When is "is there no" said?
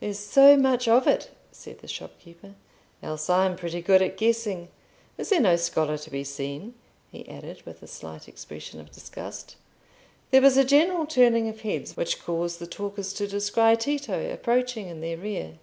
5.18-5.56